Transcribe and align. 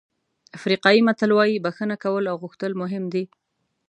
افریقایي 0.57 1.01
متل 1.07 1.31
وایي 1.33 1.63
بښنه 1.65 1.95
کول 2.03 2.23
او 2.31 2.35
غوښتل 2.43 2.71
مهم 2.81 3.03
دي. 3.13 3.23